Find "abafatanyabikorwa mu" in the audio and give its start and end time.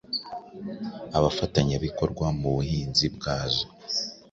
1.17-2.47